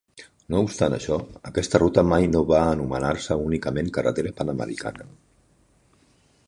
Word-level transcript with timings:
No 0.53 0.59
obstant 0.67 0.95
això, 0.95 1.17
aquesta 1.49 1.81
ruta 1.83 2.05
mai 2.13 2.25
no 2.37 2.41
va 2.53 2.63
anomenar-se 2.71 3.39
únicament 3.49 3.93
carretera 3.99 4.35
Panamericana. 4.41 5.09